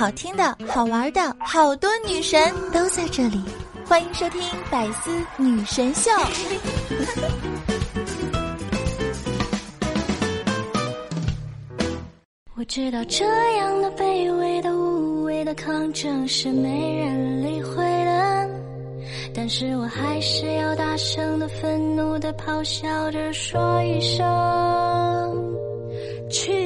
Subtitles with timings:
[0.00, 2.40] 好听的、好玩的，好多女神
[2.72, 3.38] 都在这里，
[3.84, 6.10] 欢迎收听《百思女神秀》。
[12.56, 13.26] 我知道这
[13.58, 18.48] 样的卑微的、无谓的抗争是没人理会的，
[19.34, 24.26] 但是我还是要大声的、愤怒的咆哮着说一声：
[26.30, 26.59] 去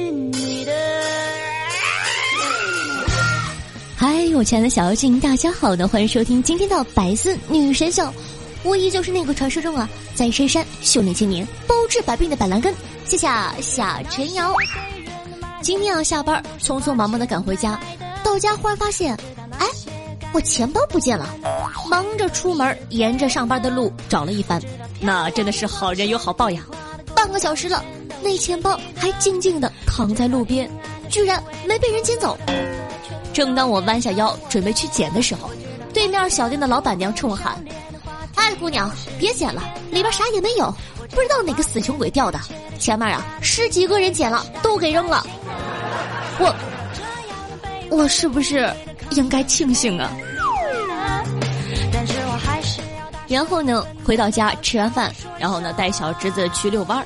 [4.35, 8.05] 嗨，我亲爱的小妖精，大家好呢，欢迎收听今天的百思女神秀。
[8.63, 12.75] 我依旧是那个传说中啊，在深山修炼千年、包治百病的板蓝根。
[13.05, 13.25] 谢谢
[13.61, 14.53] 夏晨瑶。
[15.61, 17.79] 今天啊，下班匆匆忙忙的赶回家，
[18.25, 19.17] 到家忽然发现，
[19.57, 19.65] 哎，
[20.33, 21.33] 我钱包不见了。
[21.89, 24.61] 忙着出门，沿着上班的路找了一番，
[24.99, 26.61] 那真的是好人有好报呀。
[27.15, 27.81] 半个小时了，
[28.21, 30.69] 那钱包还静静的躺在路边，
[31.09, 32.37] 居然没被人捡走。
[33.35, 35.49] 正当我弯下腰准备去捡的时候，
[35.93, 37.61] 对面小店的老板娘冲我喊
[38.35, 40.73] ：“哎，姑娘，别捡了，里边啥也没有，
[41.09, 42.39] 不知道哪个死穷鬼掉的。
[42.79, 45.21] 前面啊，十几个人捡了，都给扔了。”
[46.39, 46.55] 我，
[47.91, 48.73] 我是不是
[49.11, 50.09] 应该庆幸啊？
[53.27, 57.05] 然后呢，回到家吃完饭，然后呢，带小侄子去遛弯儿，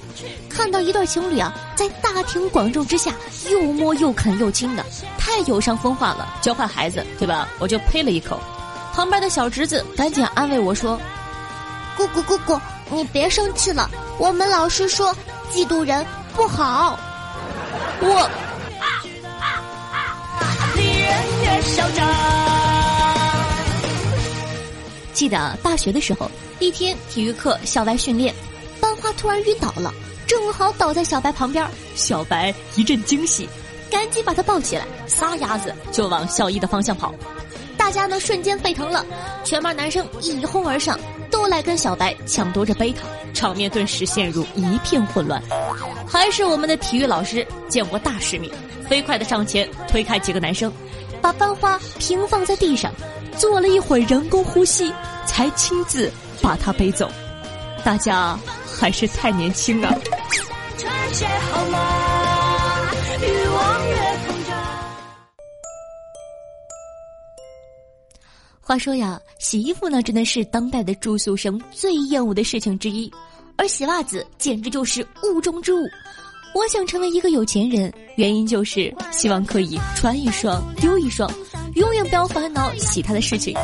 [0.60, 3.14] 看到一对情侣啊，在大庭广众之下
[3.50, 4.86] 又摸又啃又亲的，
[5.18, 7.48] 太有伤风化了，教坏孩子，对吧？
[7.60, 8.38] 我就呸了一口。
[8.94, 11.00] 旁边的小侄子赶紧安慰我说
[11.96, 12.60] ：“姑姑姑姑，
[12.92, 15.16] 你别生气了，我们老师说
[15.50, 17.00] 嫉妒人不好。”
[18.04, 18.30] 我。
[21.64, 22.06] 嚣张。
[25.14, 26.30] 记得大学的时候，
[26.60, 28.36] 一天体育课校外训练，
[28.82, 29.94] 班花突然晕倒了，
[30.40, 31.68] 正好倒在小白旁边。
[31.96, 33.48] 小白一阵惊喜，
[33.92, 37.14] 赶紧把他抱起来，撒丫子就往校医的方向跑。
[37.78, 39.06] 大家呢瞬间沸腾了，
[39.44, 40.98] 全班男生一哄而上，
[41.30, 45.44] 都来跟小白抢夺着杯糖，场面顿时陷入一片混乱。
[46.08, 48.50] 还是我们的体育老师见过大世面，
[48.88, 50.72] 飞快的上前推开几个男生。
[51.22, 52.94] 把班花平放在地上，
[53.38, 54.94] 做了一会儿人工呼吸，
[55.26, 56.10] 才亲自
[56.42, 57.12] 把她背走。
[57.84, 58.40] 大家
[58.80, 59.94] 还是太年轻啊！
[68.62, 73.12] 话说呀，洗衣服呢，真的是当代的住宿生最厌恶的事情之一，
[73.58, 75.80] 而洗袜子简直就是物中之物。
[76.54, 81.28] 我想成为一个有钱人，原因就是希望可以穿一双丢一双，
[81.74, 83.56] 永远不要烦恼洗它的事情。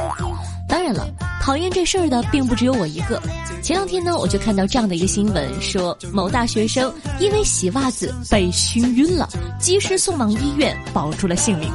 [0.68, 1.08] 当然了，
[1.42, 3.22] 讨厌这事儿的并不只有我一个。
[3.62, 9.28] 前两天呢，我就看到这样的一个新闻，说某大学生因为洗袜子被熏晕了，
[9.59, 11.72] 及时送往医院保住了性命。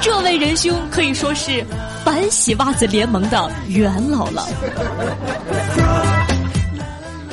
[0.00, 1.64] 这位仁兄可以说是
[2.04, 4.46] 反洗袜子联盟的元老了。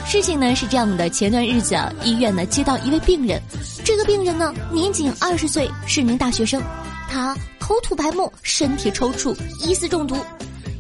[0.06, 3.42] 事情呢是这样的，前段日子啊，医院呢接到一位病人，
[3.84, 6.62] 这个病人呢年仅二十岁，是名大学生，
[7.10, 10.16] 他口吐白沫，身体抽搐，疑似中毒。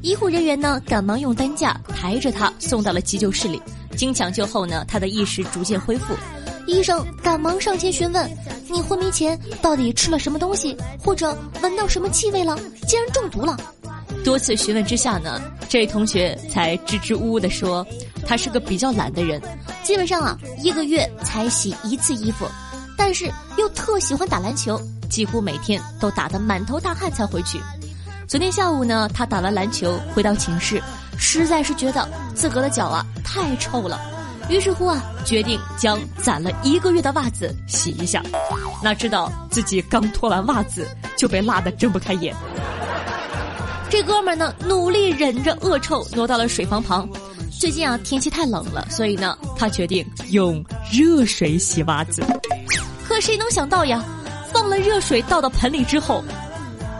[0.01, 3.61] 医护人员呢赶忙用担架抬着他送到了急救室里，
[3.95, 6.15] 经抢救后呢，他的意识逐渐恢复。
[6.67, 8.29] 医生赶忙上前询问
[8.69, 12.57] ：“你昏迷前到底吃了什么东西，或者闻到什么气味了？
[12.87, 13.57] 竟然中毒了？”
[14.23, 17.85] 多次询问之下呢，这位同学才支支吾吾地说。
[18.23, 19.41] 他是个比较懒的人，
[19.83, 22.45] 基本上啊一个月才洗一次衣服，
[22.95, 24.79] 但是又特喜欢打篮球，
[25.09, 27.59] 几乎每天都打得满头大汗才回去。
[28.31, 30.81] 昨天下午呢，他打完篮球回到寝室，
[31.17, 33.99] 实在是觉得自个的脚啊太臭了，
[34.47, 38.23] 于是乎啊决定将攒了一个月的袜子洗一下。
[38.81, 40.87] 哪知道自己刚脱完袜子
[41.17, 42.33] 就被辣得睁不开眼。
[43.89, 47.05] 这哥们呢努力忍着恶臭挪到了水房旁。
[47.59, 52.23] 最近啊，天气太冷了，所以呢，他决定用热水洗袜子。
[53.05, 54.01] 可谁能想到呀，
[54.53, 56.23] 放了热水倒到盆里之后，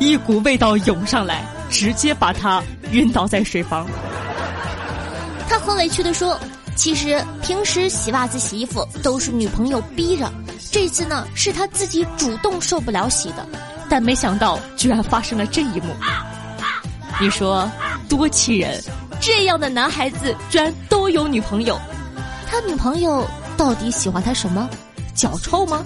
[0.01, 2.59] 一股味道涌上来，直接把他
[2.89, 3.87] 晕倒在水房。
[5.47, 6.39] 他很委屈的说
[6.75, 10.27] ：“其实平时洗袜子、洗衣服都是女朋友逼着，
[10.71, 13.47] 这次呢是他自己主动受不了洗的。
[13.91, 15.93] 但没想到，居然发生了这一幕。
[17.19, 17.69] 你说
[18.09, 18.81] 多气人！”
[19.21, 21.79] 这样的男孩子居然都有女朋友，
[22.49, 23.23] 他女朋友
[23.55, 24.67] 到底喜欢他什么？
[25.13, 25.85] 脚臭吗？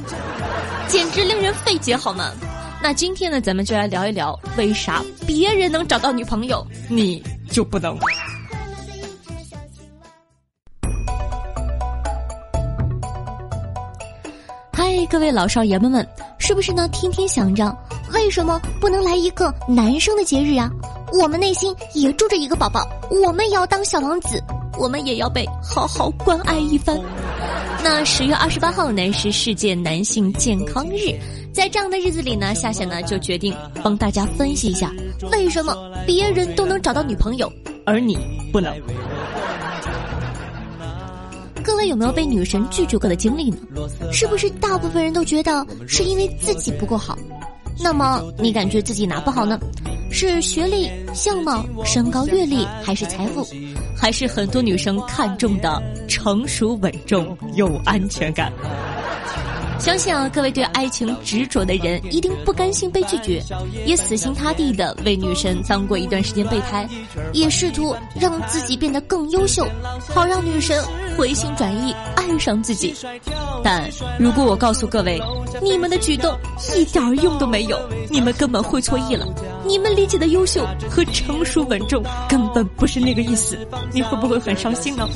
[0.88, 2.32] 简直令人费解，好吗？
[2.88, 7.98] 那今天呢，咱们就来聊一聊，为啥别人能找到女朋友，你就不能？
[14.72, 16.88] 嗨，各位老少爷们们，是不是呢？
[16.90, 17.76] 天天想着
[18.14, 20.70] 为什么不能来一个男生的节日啊？
[21.20, 24.40] 我们内心也住着一个宝宝，我们也要当小王子，
[24.78, 26.96] 我们也要被好好关爱一番。
[27.84, 31.20] 那十月二十八号呢是世界男性健康日，
[31.56, 34.92] 在这样的日子里呢，夏夏呢就决定帮大家分析一下，
[35.32, 35.74] 为什么
[36.06, 37.50] 别人都能找到女朋友，
[37.86, 38.18] 而你
[38.52, 38.78] 不能。
[41.64, 43.58] 各位有没有被女神拒绝过的经历呢？
[44.12, 47.18] 是不是大部分人都觉得是因为自己不够好？
[47.80, 49.58] 那么你感觉自己哪不好呢？
[50.12, 53.48] 是学历、相貌、身高、阅历，还是财富，
[53.98, 58.52] 还是很多女生看重的成熟、稳重、有安全感？
[59.78, 63.44] 相信啊，各位对爱情执着的人一定不甘心被拒绝，
[63.86, 66.88] 也死心塌地的为女神当过一段时间备胎，
[67.34, 69.68] 也试图让自己变得更优秀，
[70.14, 70.84] 好让女神
[71.18, 72.96] 回心转意爱上自己。
[73.64, 73.88] 但
[74.18, 75.22] 如果我告诉各位，
[75.62, 76.36] 你们的举动
[76.76, 77.80] 一点用都没有，
[78.10, 79.26] 你们根本会错意了。
[79.66, 83.58] 你们理解的优秀和成熟稳重根本不是那个意思，
[83.92, 85.08] 你会不会很伤心呢？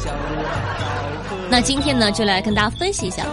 [1.51, 3.25] 那今天呢，就来跟大家分析一下，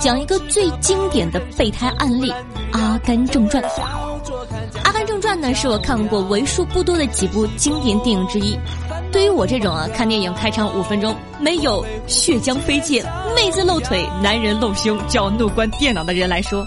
[0.00, 2.30] 讲一个最经典的备胎案例
[2.72, 3.62] 《阿甘正传》。
[4.84, 8.58] 《阿甘正传》呢，是我看过为数不多的几部经典电影之一。
[9.10, 13.04] 对于我这种啊，看电影开场五分钟没有血浆飞溅、
[13.34, 16.66] 妹子露腿、男人露胸就要怒关电脑的人来说，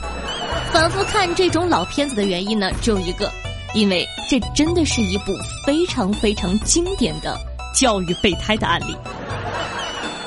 [0.72, 3.30] 反复看这种老片子的原因呢，只有一个，
[3.74, 5.34] 因为这真的是一部
[5.66, 7.38] 非常非常经典的
[7.76, 8.96] 教育备胎的案例。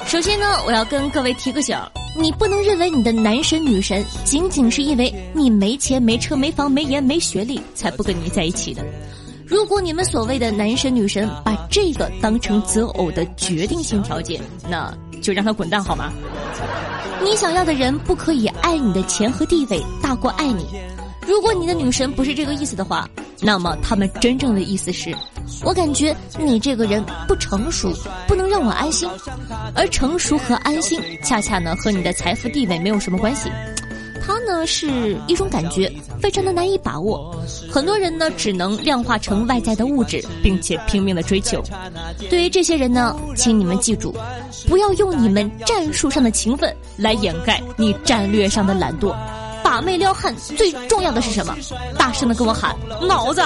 [0.06, 1.76] 首先呢，我要跟各位提个醒：
[2.17, 8.85] 你不能认为你的男神女神仅仅是因为你没钱、没车、没房、没颜、没学历才不跟你在一起的。
[9.47, 16.12] 如果你们所谓的男神女神把这个当成择偶的决定性条件，那就让他滚蛋好吗？
[17.23, 20.67] 你想要的人不可以爱你的钱和地位大过爱你。
[21.27, 23.09] 如果你的女神不是这个意思的话，
[23.41, 25.15] 那么他们真正的意思是。
[25.62, 27.93] 我感觉你这个人不成熟，
[28.26, 29.08] 不能让我安心。
[29.75, 33.50] 而成熟和安心，恰恰呢和你的财富地位没有什么关系。
[34.23, 37.35] 它呢是一种感觉，非常的难以把握。
[37.70, 41.62] 很多人呢只能量化成外在的物质，并且拼命的追求。
[42.29, 44.14] 对于这些人呢，请你们记住，
[44.69, 49.14] 不要用你们战术上的勤奋来掩盖你战略上的懒惰。
[49.62, 51.56] 把妹撩汉最重要的是什么？
[51.97, 52.76] 大声的跟我喊
[53.06, 53.43] 脑子！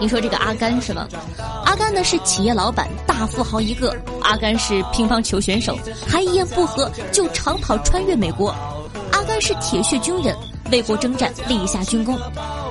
[0.00, 1.06] 你说这个阿甘是吗？
[1.66, 3.94] 阿甘呢是企业老板、大富豪一个。
[4.22, 5.76] 阿甘是乒乓球选手，
[6.08, 8.48] 还一言不合就长跑穿越美国。
[9.12, 10.34] 阿甘是铁血军人，
[10.72, 12.18] 为国征战，立下军功。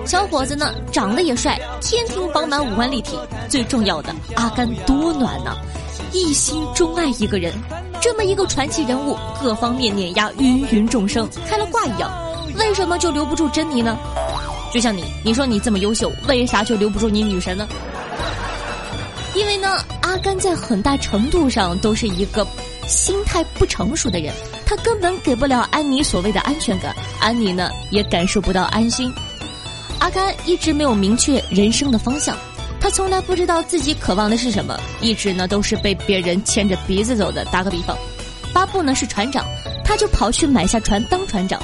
[0.05, 3.15] 小伙子呢长得也帅，天庭饱满，五官立体。
[3.47, 5.55] 最重要的，阿甘多暖呐，
[6.11, 7.53] 一心钟爱一个人。
[8.01, 12.11] 这么一个传奇人物，各方面碾压芸芸众生，开了挂一样，
[12.57, 13.95] 为什么就留不住珍妮呢？
[14.71, 17.67] 就像你，你说你这么优秀，为啥就留不住你女神呢？
[19.35, 22.45] 因为呢，阿甘在很大程度上都是一个
[22.87, 24.33] 心态不成熟的人，
[24.65, 29.13] 他根本给不了安妮所谓的安全感，安妮呢也感受不到安心。
[29.99, 32.35] 阿甘一直没有明确人生的方向，
[32.79, 37.45] 他从来不知道自己渴望的是什么，一直呢都是被别人牵着鼻子走的。
[37.45, 37.97] 打个比方，
[38.53, 39.45] 巴布呢是船长，
[39.83, 41.61] 他就跑去买下船当船长。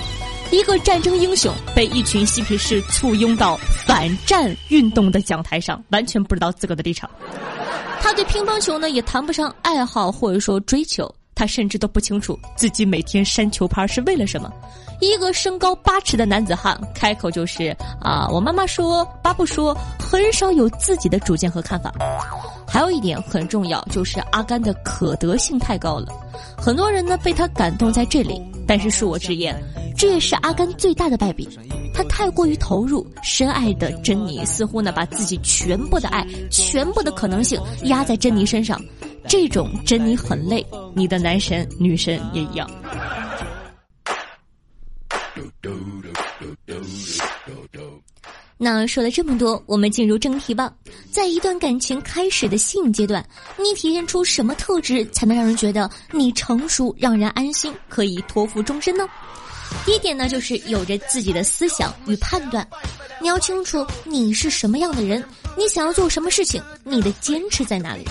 [0.56, 7.10] 一个战争英雄被一群嬉皮士簇拥到反战运动的讲台上，完全不知道自个的立场。
[8.00, 14.52] 他对乒乓球呢也谈不上爱好或者说追求，他甚至都不清楚自己每天扇球拍是为了什么。
[15.02, 21.94] 一个身高八尺的男子汉，开口就是啊，我妈妈说，巴布说，很少有自己的主见和看法。
[22.66, 26.08] 还有一点很重要，就是阿甘的可得性太高了，
[26.58, 29.62] 很多人呢被他感动在这里，但是恕我直言。
[29.98, 31.48] 这也是阿甘最大的败笔，
[31.94, 38.82] 他太过于投入，深爱的珍妮似乎呢把自己全部的爱、全部的可能性压在珍妮身上，
[39.28, 40.66] 这种真你很累，
[40.96, 42.70] 你的男神女神也一样。
[48.58, 50.74] 那说了这么多，我们进入正题吧。
[51.12, 53.24] 在一段感情开始的吸引阶段，
[53.58, 59.06] 你体现出什么特质才能让人觉得你成熟、让人安心，可以托付终身呢？
[59.86, 62.66] 第一点呢，就是有着自己的思想与判断，
[63.20, 65.22] 你要清楚你是什么样的人，
[65.58, 68.06] 你想要做什么事情，你的坚持在哪里。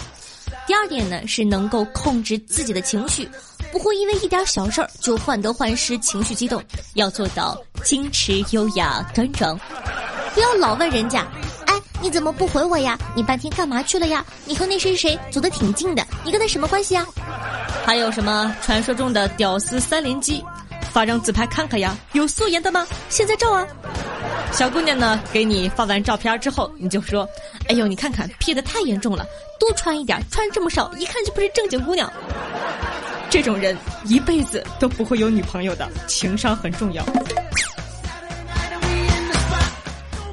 [0.66, 3.28] 第二点呢，是能够控制自己的情绪，
[3.70, 6.62] 不会因为一点小事儿就患得患失、情绪激动，
[6.94, 9.58] 要做到矜持、优雅、端庄，
[10.34, 11.26] 不要老问人家，
[11.66, 12.98] 哎，你怎么不回我呀？
[13.14, 14.24] 你半天干嘛去了呀？
[14.46, 17.06] 你和那谁谁走得挺近的，你跟他什么关系啊？
[17.84, 20.42] 还有什么传说中的屌丝三连击？
[20.94, 22.86] 发张自拍看看呀，有素颜的吗？
[23.08, 23.66] 现在照啊。
[24.52, 27.28] 小姑娘呢，给你发完照片之后，你就说
[27.68, 29.26] ：“哎呦，你看看 P 的太严重了，
[29.58, 32.08] 多穿一点，穿这么少，一看就不是正经姑娘。”
[33.28, 37.04] 这种人一辈子都不会有女朋友的，情商很重要。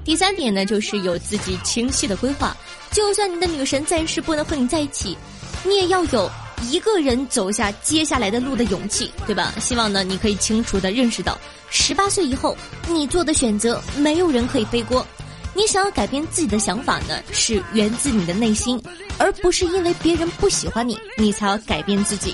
[0.05, 2.55] 第三点呢，就是有自己清晰的规划。
[2.91, 5.17] 就算你的女神暂时不能和你在一起，
[5.63, 6.29] 你也要有
[6.69, 9.53] 一个人走下接下来的路的勇气，对吧？
[9.59, 11.37] 希望呢，你可以清楚的认识到，
[11.69, 12.55] 十八岁以后
[12.87, 15.05] 你做的选择，没有人可以背锅。
[15.53, 18.81] 你想要改变自己的想法呢，是源自你的内心，
[19.17, 22.33] 而不是因为别人不喜欢你，你才要改变自己。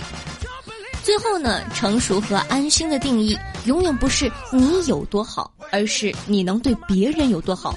[1.03, 7.75] 最后呢，成熟和安心的定义永远不是你有多好，而是你能对别人有多好。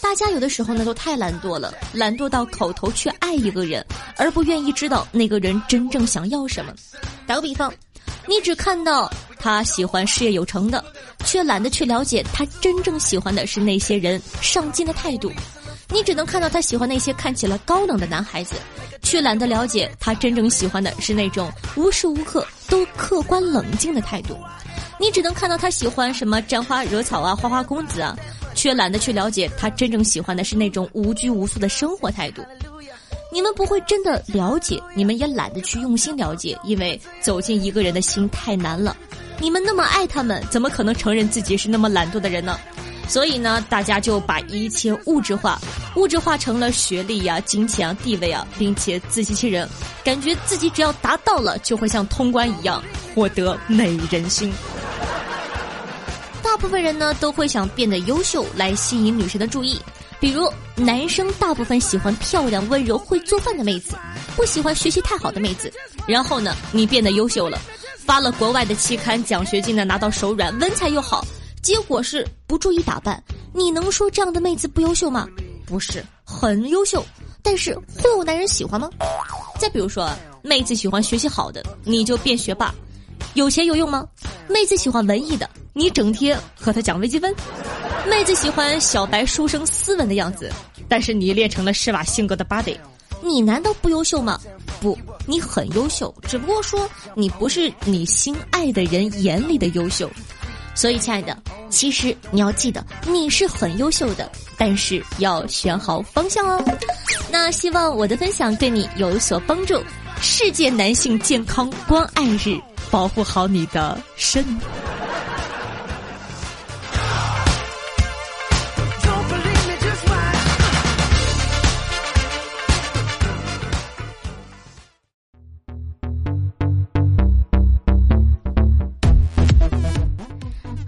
[0.00, 3.84] 大家有的时候呢都太懒惰了，懒惰到口头去爱一个人，
[4.16, 6.72] 而不愿意知道那个人真正想要什么。
[7.26, 7.72] 打个比方，
[8.26, 10.84] 你只看到他喜欢事业有成的，
[11.24, 15.30] 却懒得去了解他真正喜欢的是那些人上进的态度。
[15.88, 18.56] 你只能看到他喜欢那些看起来高冷的男孩子，
[19.02, 24.36] 却懒得了解他真正喜欢的是那种无时无刻都客观冷静的态度。
[24.98, 28.16] 你只能看到他喜欢什么沾花惹草啊、花花公子啊，
[28.66, 32.42] 却懒得去了解他真正喜欢的是那种无拘无束的生活态度。
[33.32, 38.96] 你们不会真的了解，你们也懒得去用心了解，因为走进一个人的心太难了。
[39.38, 42.58] 你们那么爱他们，怎么可能承认自己是那么懒惰的人呢？
[43.06, 45.60] 所以呢，大家就把一切物质化，
[45.94, 49.68] 物质化成了学历呀、金钱啊、地位啊，并且自欺欺人，
[50.02, 52.82] 感觉自己只要达到了，就会像通关一样
[53.14, 54.52] 获得美人心。
[56.46, 59.80] 大部分人呢都会想变得优秀来吸引女神的注意，
[60.20, 63.96] 比如男生大部分喜欢漂亮、温柔、会做饭的妹子，
[64.36, 65.70] 不喜欢学习太好的妹子。
[66.06, 67.60] 然后呢，你变得优秀了，
[67.98, 71.26] 发了国外的期刊，奖学金呢拿到手软，文采又好。
[71.60, 73.20] 结果是不注意打扮，
[73.52, 75.26] 你能说这样的妹子不优秀吗？
[75.66, 77.04] 不是，很优秀，
[77.42, 78.88] 但是会有男人喜欢吗？
[79.58, 80.08] 再比如说，
[80.42, 82.72] 妹子喜欢学习好的，你就变学霸，
[83.34, 84.06] 有钱有用吗？
[84.48, 87.34] 妹子喜欢文艺的，你整天和她讲微积分。
[88.08, 90.50] 妹子喜欢小白书生斯文的样子，
[90.88, 92.76] 但是你练成了施瓦辛格的 body，
[93.22, 94.40] 你难道不优秀吗？
[94.80, 94.96] 不，
[95.26, 100.10] 你很优秀，只不过说你不是你心爱的人眼里的优秀。
[100.74, 101.36] 所以，亲爱的，
[101.70, 106.62] 其实你要记得，你是很优秀的，但是要选好方向哦。
[107.30, 109.82] 那希望我的分享对你有所帮助。
[110.20, 112.58] 世界男性健康关爱日，
[112.90, 114.44] 保护好你的身。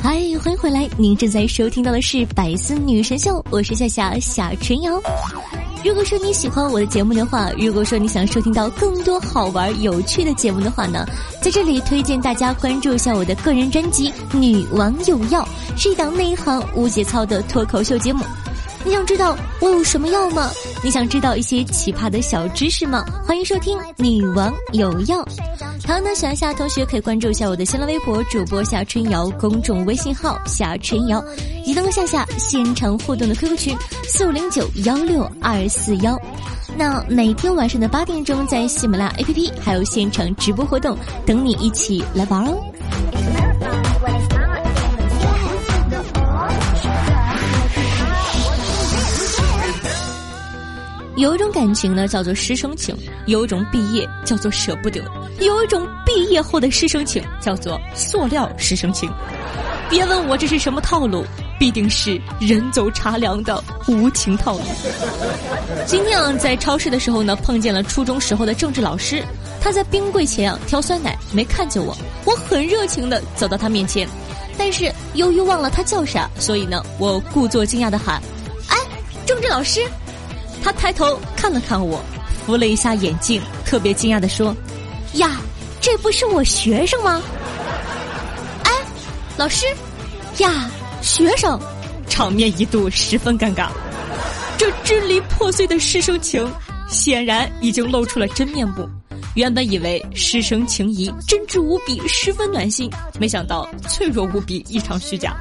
[0.00, 0.88] 嗨，欢迎回来！
[0.96, 4.98] 您正在收听到的是《百思女神秀》，我是夏夏夏春瑶。
[5.84, 11.06] 如果说你喜欢我的节目的话，如果说你想收听到更多好玩有趣的节目的话呢，
[11.40, 15.46] 在这里推荐大家关注一下我的个人专辑《女王有药》，
[15.80, 18.24] 是一档内涵无节操的脱口秀节目。
[18.84, 20.50] 你想知道我有什么药吗？
[20.82, 23.04] 你想知道一些奇葩的小知识吗？
[23.24, 25.24] 欢迎收听《女王有药》。
[25.88, 31.24] 好，那喜欢夏同学可以关注一下我的新浪微博主播夏春瑶，公众微信号夏春瑶，
[31.64, 36.14] 以及和夏夏现场互动的 QQ 群四五零九幺六二四幺。
[36.76, 42.62] 那每天晚上的八点钟，在喜马拉雅 APP 还有现场直播活动，等你一起来玩哦。
[51.18, 52.94] 有一种感情呢，叫做师生情；
[53.26, 55.02] 有一种毕业叫做舍不得；
[55.40, 59.10] 有一种毕业后的师生情叫做塑料师生情。
[59.90, 61.24] 别问我这是什么套路，
[61.58, 64.60] 必定是人走茶凉的无情套路。
[65.86, 69.20] 今天啊，在超市的时候呢，碰见了初中时候的政治老师，
[69.60, 71.96] 他在冰柜前啊挑酸奶，没看见我，
[72.26, 74.08] 我很热情的走到他面前，
[74.56, 78.22] 但是由于忘了他叫啥，所以呢，我故作惊讶的喊
[78.70, 78.76] ：“哎，
[79.26, 79.80] 政治老师。”
[80.68, 81.98] 他抬头看了看我，
[82.44, 84.54] 扶了一下眼镜，特别惊讶的说
[85.16, 85.40] ：“呀，
[85.80, 87.22] 这不是我学生吗？”
[88.64, 88.70] 哎，
[89.38, 89.64] 老师，
[90.42, 90.70] 呀，
[91.00, 91.58] 学生，
[92.06, 93.68] 场面一度十分尴尬。
[94.58, 96.46] 这支离破碎的师生情，
[96.86, 98.86] 显然已经露出了真面目。
[99.36, 105.34] 原本以为师生情谊真挚无比，十分暖心，没想到脆弱无比，异常虚假。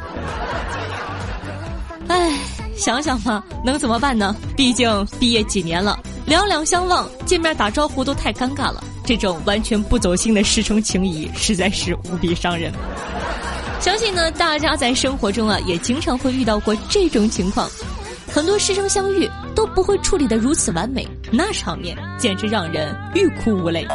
[2.07, 2.31] 唉。
[2.77, 4.35] 想想吧，能怎么办呢？
[4.55, 8.83] 毕竟毕业几年了，两两相望，见面打招呼都太尴尬了。
[9.03, 12.71] 这种完全不走心的师生情谊，实在是无比伤人。
[13.79, 17.67] 相信呢，大家在生活中啊，也经常会遇到过这种情况。
[18.31, 23.87] 很多师生相遇都不会处理的如此完美，那场面简直让人欲哭无泪。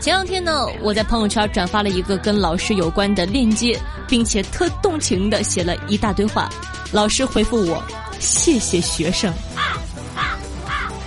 [0.00, 3.76] 前两天呢，我在朋友圈转发了一个跟老师有关的链接，
[4.06, 6.48] 并且特动情的写了一大堆话。
[6.92, 7.82] 老师回复我
[8.20, 9.32] ：“谢谢学生。”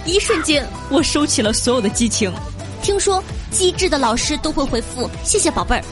[0.06, 2.32] 一瞬间，我收起了所有的激情。
[2.84, 5.84] 听说机智的老师都会回复“谢谢宝贝儿”。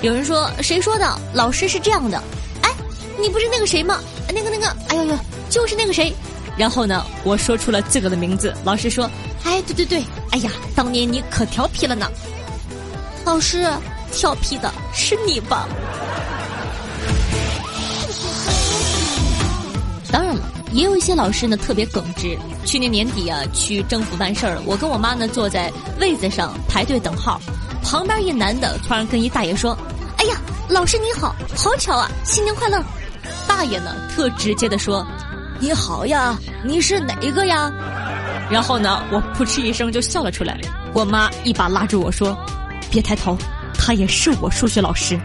[0.00, 1.18] 有人说：“谁说的？
[1.34, 2.16] 老师是这样的。”
[2.62, 2.70] 哎，
[3.20, 4.00] 你不是那个谁吗？
[4.32, 5.18] 那个那个，哎呦呦，
[5.50, 6.12] 就是那个谁。
[6.56, 8.54] 然后呢，我说出了自个的名字。
[8.64, 9.10] 老师说
[9.44, 10.02] ：“哎，对对对，
[10.36, 12.06] 哎呀，当年你可调皮了呢。”
[13.24, 13.66] 老师，
[14.12, 15.66] 调皮的是你吧？
[20.12, 22.36] 当然了，也有一些老师呢特别耿直。
[22.66, 27.40] 去年年底啊，去政府办事儿，我跟我妈呢坐在位子上排队等号，
[27.82, 29.74] 旁边一男的突然跟一大爷说
[30.20, 30.36] ：“哎呀，
[30.68, 32.78] 老师你好，好巧啊，新年快乐！”
[33.48, 35.02] 大爷呢特直接的说
[35.58, 37.72] ：“你好呀，你是哪一个呀？”
[38.50, 40.56] 然后呢，我扑哧一声就笑了出来。
[40.92, 42.36] 我妈一把拉住我说
[42.90, 43.36] ：“别抬头，
[43.78, 45.18] 他也是我数学老师。”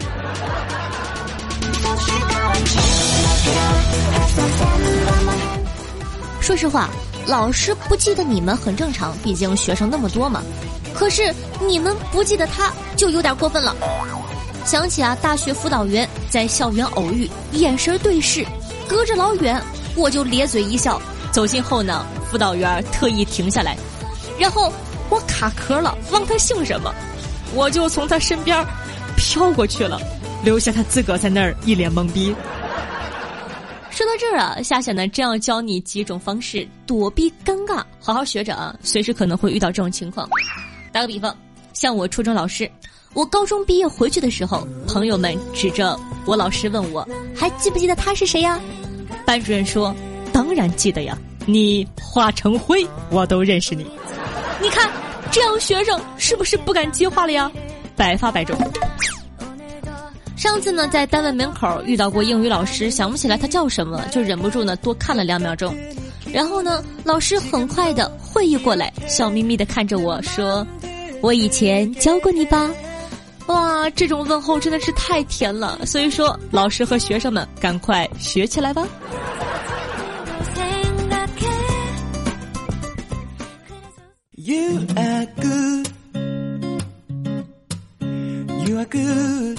[6.40, 6.88] 说实话，
[7.26, 10.42] 老师不记得你们很正常，毕竟学生那么多嘛。
[10.92, 11.32] 可是
[11.66, 13.74] 你们不记得他，就有点过分了。
[14.64, 18.44] 想起啊，大学辅导员在校园偶遇，眼神对视，
[18.88, 19.62] 隔着老远，
[19.96, 21.00] 我就咧嘴一笑。
[21.30, 23.76] 走近后呢，辅导员特意停下来，
[24.38, 24.72] 然后
[25.10, 26.90] 我卡壳了，忘他姓什么，
[27.54, 28.66] 我就从他身边
[29.18, 30.00] 飘过去了，
[30.42, 32.34] 留下他自个在那儿一脸懵逼。
[33.90, 40.26] 说到这儿啊，夏夏呢，这样教你几种方式躲避尴尬，好好学着啊，随时可能会遇到这种情况。
[40.90, 41.36] 打个比方，
[41.74, 42.68] 像我初中老师，
[43.12, 48.58] 我高中毕业回去的时候，朋友们指着我老师问我，还记不记得他是谁呀？
[49.26, 49.94] 班主任说，
[50.32, 53.86] 当然记得呀，你化成灰，我都认识你。
[54.60, 54.90] 你看，
[55.30, 57.50] 这样学生是不是不敢接话了呀？
[57.96, 58.56] 百发百中。
[60.36, 65.74] 上次呢，在单位门口遇到过英语老师，想不起来他叫什么，就忍不住呢多看了两秒钟。
[66.32, 70.66] 然后呢，老师很快的会意过来，笑眯眯的看着我说
[71.20, 72.70] ：“我以前教过你吧？”
[73.46, 75.84] 哇，这种问候真的是太甜了。
[75.84, 78.86] 所以说，老师和学生们赶快学起来吧。
[84.52, 85.88] You are good.
[88.68, 89.58] You are good.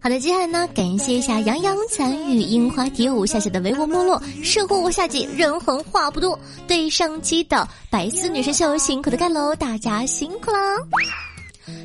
[0.00, 6.36] 好的，接下来呢，感谢一下杨洋残雨樱花蝶舞夏夏的唯我没落，守护我下季人狠话不多。
[6.66, 10.58] 对上期的百思女神秀辛苦的盖楼，大家辛苦了！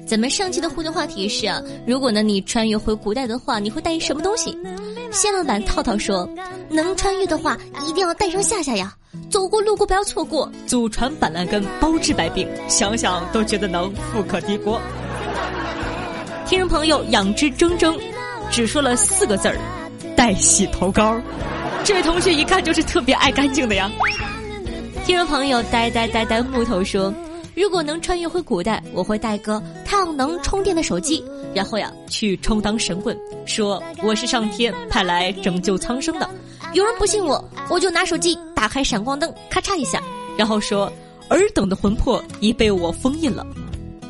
[0.06, 4.58] 咱们上期的互动话题是啊，如果呢你穿越回古代的话，你会带什么东西？
[5.12, 6.30] 限量版套套说，
[6.70, 8.94] 能穿越的话，一定要带上夏夏呀，
[9.30, 14.80] 走过路过不要错过，祖传板蓝根，包治百病，想想都觉得能富可敌国。
[16.46, 17.98] 听众朋友养只铮铮，
[18.52, 19.58] 只说了四个字儿：
[20.16, 21.20] 带洗头膏。
[21.84, 23.90] 这位同学一看就是特别爱干净的呀。
[25.06, 27.14] 听众朋友呆呆呆呆木头说：
[27.56, 36.30] 如果能穿越回古代，我会带个太阳能充电的手机，然后呀去充当神棍，说我是上天派来拯救苍生的。
[36.74, 40.04] 有人不信我，我就拿手机打开闪光灯，咔嚓一下，
[40.38, 40.92] 然后说
[41.30, 43.48] 尔等的魂魄已被我封印了，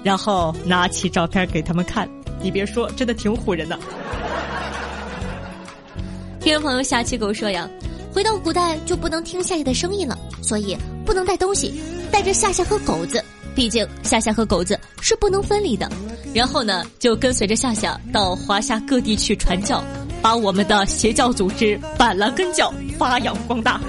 [0.04, 2.10] 然后拿起照片给他们看。
[2.42, 3.78] 你别说，真的挺唬人的。
[6.40, 7.70] 听众朋友夏七狗说呀，
[8.12, 11.80] 回到古代就不能听夏夏的声音了，所以不能带东西，
[12.12, 13.24] 带着夏夏和狗子。
[13.56, 15.90] 毕竟夏夏和狗子是不能分离的。
[16.34, 19.84] 然后呢，就跟随着夏夏到华夏各地去传教，
[20.22, 23.80] 把我们的邪教组织板蓝根教发扬光大。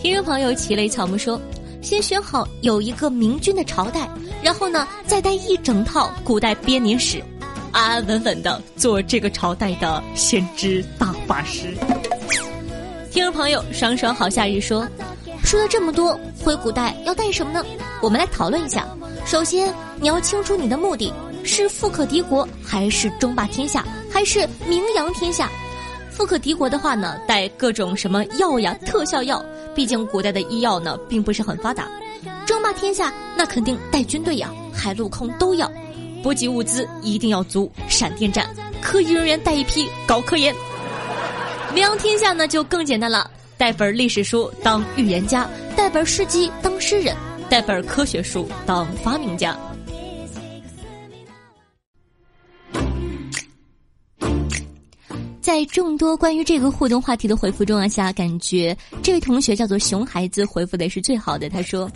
[0.00, 1.40] 听众朋友齐雷草木说。
[1.80, 4.06] 先选好有一个明君的朝代，
[4.42, 7.22] 然后呢，再带一整套古代编年史，
[7.70, 11.72] 安安稳稳的做这个朝代的先知大法师。
[13.10, 14.86] 听众朋友，爽爽好夏日说，
[15.42, 17.64] 说了这么多，回古代要带什么呢？
[18.02, 18.86] 我们来讨论一下。
[19.24, 25.50] 首先，你要清楚你的目的是富可敌国，还是争霸天下，还是名扬天下？
[26.10, 29.42] 富可敌国的话呢，带各种什么药呀，特效药。
[29.74, 31.88] 毕竟古代的医药呢，并不是很发达。
[32.44, 35.70] 争霸天下，那肯定带军队呀，海陆空都要。
[36.22, 37.70] 补给物资一定要足。
[37.88, 38.46] 闪电战，
[38.82, 40.54] 科研人员带一批搞科研。
[41.78, 47.14] 名扬天下呢，就更简单了，带本历史书当预言家，带本诗集当诗人，
[47.48, 49.56] 带本科学书当发明家。
[55.58, 61.48] 在众多关于这个互动话题的回复中啊，下感觉这位同学叫做熊孩子回复的是最好的。
[61.48, 61.90] 他说：“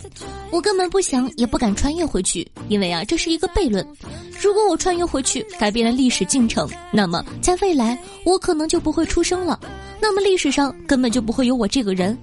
[0.51, 3.87] 我根本不想也不敢穿越回去，因为啊，这是一个悖论。
[4.37, 9.57] 如果我穿越回去改变了历史进程，那么在未来我可能就不会出生了，
[10.01, 12.17] 那么历史上根本就不会有我这个人。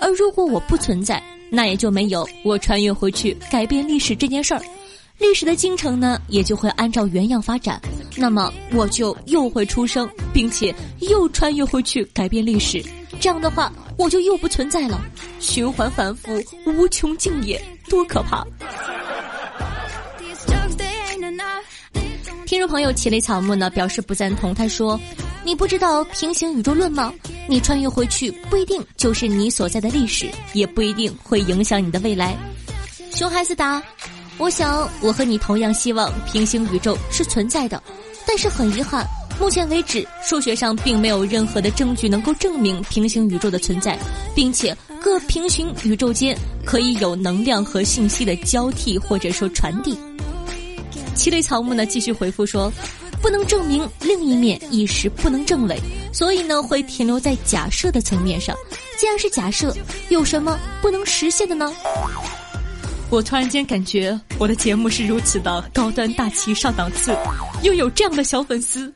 [0.00, 4.62] 而如果我不存在，那也就没有我穿越回去改变历史这件事儿。”
[5.18, 7.80] 历史的进程呢，也就会按照原样发展，
[8.16, 12.84] 那么我就又会出生，并且又穿越回去改变历史。
[13.18, 15.00] 这样的话，我就又不存在了，
[15.40, 18.46] 循环反复，无穷尽也，多可怕！
[22.44, 25.00] 听众朋友奇雷草木呢表示不赞同，他说
[25.44, 27.12] ：“你不知道平行宇宙论吗？
[27.48, 32.36] 你穿越回去不一定就是你所在的历史，也不一定会影响你的未来。”
[33.12, 33.82] 熊孩子答。
[34.38, 37.82] 我想，我和你同样希望平行宇宙是存在的，
[38.26, 39.06] 但是很遗憾，
[39.40, 43.98] 目前为止，数学上并没有任何的证据能够证明平行宇宙的存在，
[44.34, 49.98] 并且各平行宇宙间可以有能量和信息的交替或者说传递。
[51.14, 52.70] 七类草木呢继续回复说，
[53.22, 55.80] 不能证明另一面一时不能证伪，
[56.12, 58.54] 所以呢会停留在假设的层面上。
[58.98, 59.74] 既然是假设，
[60.10, 61.72] 有什么不能实现的呢？
[63.08, 67.16] 我突然间感觉我的节目是如此的高端大气上档次，
[67.62, 68.92] 又有这样的小粉丝，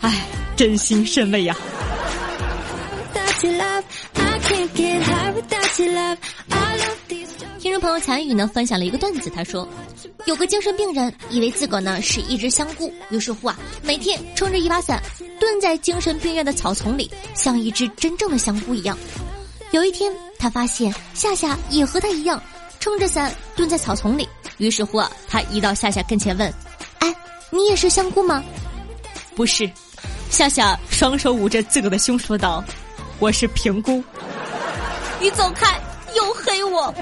[0.00, 0.24] 唉，
[0.56, 1.56] 真心甚慰呀！
[7.58, 9.68] 听众朋友残雨呢分享了一个段子，他说，
[10.26, 15.02] 有个精神病人以为自个呢是一只香菇，于是乎啊，每天撑着一把伞，
[15.40, 18.96] 蹲在精神病院的草丛里，像一只真正的香菇一样。
[19.72, 22.40] 有一天，他发现夏夏也和他一样。
[22.80, 26.52] 撑着伞蹲在草丛里，于是乎啊，他移到夏夏跟前问
[27.00, 27.14] ：“哎，
[27.50, 28.42] 你也是香菇吗
[29.36, 29.70] ？”“不是。”
[30.30, 32.64] 夏夏双手捂着自个的胸说道
[33.20, 34.02] ：“我是平菇。
[35.20, 35.78] ”“你走开，
[36.14, 36.94] 又黑我。”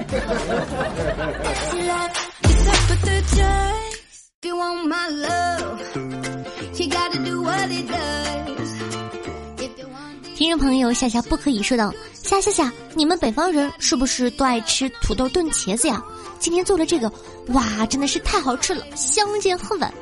[10.39, 16.01] 听众朋友，夏夏不可以说道：“夏夏夏，你们北方人是不是都爱吃土豆炖茄子呀？
[16.39, 17.11] 今天做了这个，
[17.47, 19.93] 哇，真的是太好吃了，相见恨晚。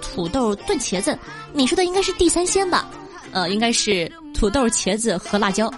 [0.00, 1.18] 土豆炖茄子，
[1.52, 2.88] 你说的应该是地三鲜吧？
[3.32, 5.68] 呃，应该是土豆、茄子和辣椒、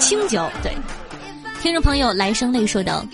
[0.00, 0.50] 青椒。
[0.62, 0.74] 对，
[1.60, 3.04] 听众朋友来生泪说道：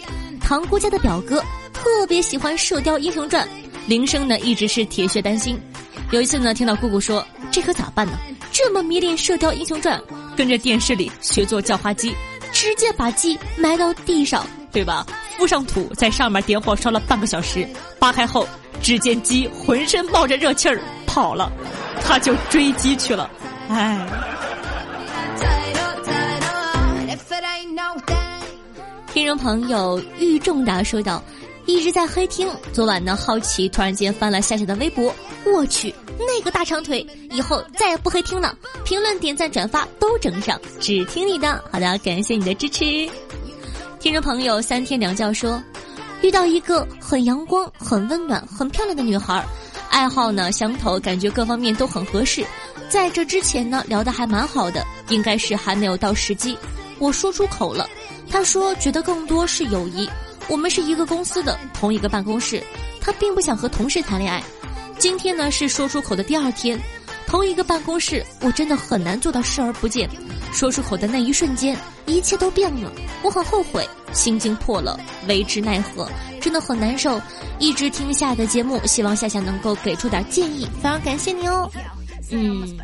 [0.41, 1.43] 堂姑家的表哥
[1.75, 3.45] 特别喜欢《射雕英雄传》，
[3.89, 5.61] 铃声呢一直是铁血丹心。
[6.11, 8.19] 有一次呢，听到姑姑说，这可咋办呢？
[8.51, 9.97] 这么迷恋《射雕英雄传》，
[10.37, 12.13] 跟着电视里学做叫花鸡，
[12.53, 15.07] 直接把鸡埋到地上，对吧？
[15.39, 17.67] 敷上土，在上面点火烧了半个小时，
[18.01, 18.45] 扒开后，
[18.83, 21.51] 只见鸡浑身冒着热气儿跑了，
[22.03, 23.31] 他就追鸡去了。
[23.69, 24.07] 哎。
[29.13, 31.23] 听众朋友玉仲达说道。
[31.67, 41.63] 一直在黑听，昨晚呢好奇，突然间翻了夏夏的微博，我去那个大长腿，以后再也不黑听了，评论、点赞、转发都整上，只听你的。
[41.73, 43.09] 好的，感谢你的支持。
[43.99, 45.63] 听众朋友三天两觉说，
[46.23, 49.45] 遇到一个很阳光、很温暖、很漂亮的女孩，
[49.91, 52.45] 爱好呢相投，感觉各方面都很合适。
[52.89, 56.57] 在这之前呢聊得还蛮好的，应该是还没有到时机，
[56.99, 57.89] 我说出口了，
[58.29, 60.09] 他说觉得更多是友谊。
[60.49, 62.63] 我们是一个公司的同一个办公室，
[63.01, 64.43] 他并不想和同事谈恋爱。
[65.01, 66.79] 今天呢是说出口的第二天，
[67.27, 70.07] 同一个办公室，我真的很难做到视而不见。
[70.53, 76.07] 说出口的那一瞬间，一切都变了，我很后悔，心惊破了，为之奈何，
[76.39, 77.19] 真的很难受。
[77.59, 81.71] 一直听夏的节目，希望夏夏能够给出点建议，非常感谢你哦。
[82.31, 82.79] 嗯，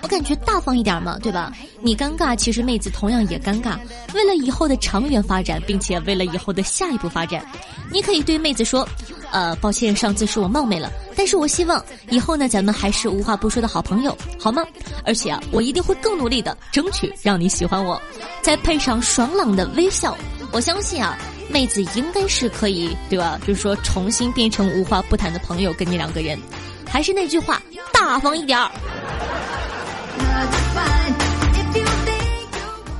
[0.00, 1.52] 我感觉大方一点嘛，对吧？
[1.82, 3.78] 你尴尬，其实妹子同样也尴尬。
[4.14, 7.44] 为了以后的长远发展，并且为了以后的下一步发展，
[7.92, 8.88] 你可以对妹子说
[9.32, 14.62] ：“呃，抱歉，上次是我冒昧了，但是我希望以后呢，咱们还是无话不说的好朋友，好吗？
[15.04, 18.00] 而且啊，我一定会更努力的，争取让你喜欢我。
[18.42, 20.16] 再配上爽朗的微笑，
[20.52, 21.18] 我相信啊，
[21.48, 23.40] 妹子应该是可以，对吧？
[23.46, 26.38] 就是说，重新变成无话不谈的朋友，跟你两个人。”
[26.86, 28.70] 还是那句话，大方一点儿。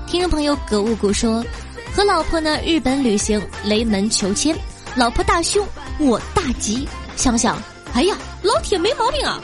[0.07, 1.45] 听众朋友葛物谷说，
[1.95, 4.57] 和老婆呢日本旅行，雷门求签，
[4.95, 5.67] 老婆大凶，
[5.99, 6.87] 我大吉。
[7.17, 7.57] 想想，
[7.95, 9.41] 哎呀，老铁没毛病啊。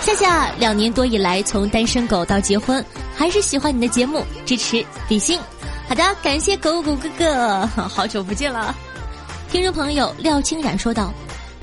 [0.00, 5.40] 夏夏两年多以来，从单身狗到结婚，还是喜欢你的节目，支持比心。
[5.88, 8.74] 好的，感谢狗狗哥哥，好久不见了。
[9.50, 11.12] 听众朋友廖清冉说道：“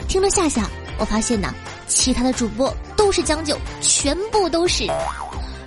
[0.10, 1.54] 听了夏夏，我发现呐，
[1.88, 4.88] 其他的主播都是将就，全部都是。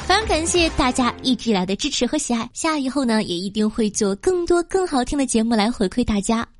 [0.07, 6.47] 非常感谢大家一直以来的支持和喜爱，下以后呢，也一定会做更多更好听的节目来回馈大家，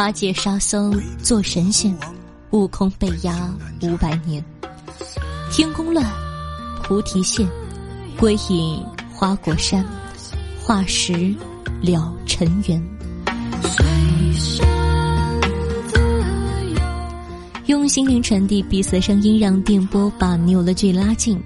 [0.00, 1.94] 八戒沙僧做神仙，
[2.52, 4.42] 悟空被压五百年，
[5.52, 6.02] 天宫乱，
[6.82, 7.46] 菩提现，
[8.16, 8.82] 归隐
[9.12, 9.84] 花果山，
[10.58, 11.34] 化石
[11.82, 12.82] 了尘缘。
[17.66, 21.38] 用心灵传递彼此的声音，让电波把你我的距拉近。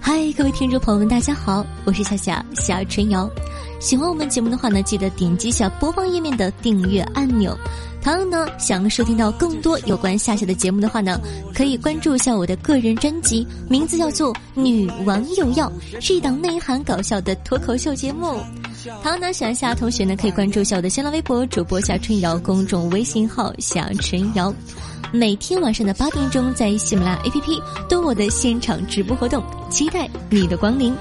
[0.00, 3.28] 嗨，各位听众朋友们，大家好，我是夏夏夏春瑶。
[3.80, 7.58] 喜欢我们节目的话呢，记得点击下播放页面的订阅按钮。
[8.06, 11.20] 同样呢，想收听到更多有关夏夏的节目的话呢，
[11.52, 15.68] 可以关注一下我的个人专辑，名字叫做《女王有药》，
[16.00, 18.38] 是一档内涵搞笑的脱口秀节目。
[19.02, 24.54] 同样呢，喜欢夏同学呢，可以关注一下我的新浪微博主播夏春瑶，公众微信号夏春瑶。
[25.12, 30.94] 每天晚上的八点钟，在喜马拉雅 APP 都我的现场直播活动，期待你的光临。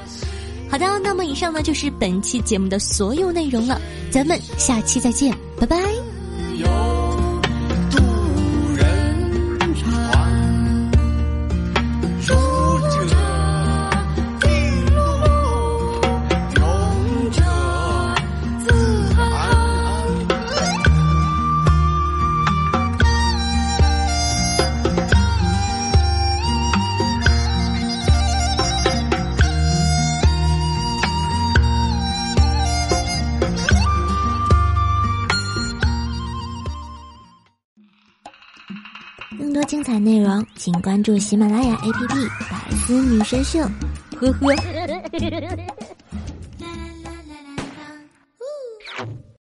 [0.71, 5.79] 好的，那么以上呢就是本期节目的所有内容了，咱们下期再见，拜拜。
[40.85, 42.13] 关注喜马拉雅 APP
[42.51, 43.59] 《百思女神秀》。
[44.19, 45.84] 呵呵。